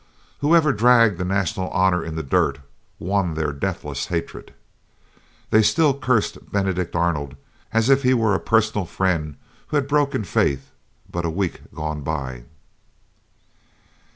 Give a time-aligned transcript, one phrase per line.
[0.39, 2.57] Whoever dragged the national honor in the dirt
[2.97, 4.51] won their deathless hatred.
[5.51, 7.35] They still cursed Benedict Arnold
[7.71, 9.35] as if he were a personal friend
[9.67, 10.71] who had broken faith
[11.07, 12.45] but a week gone by.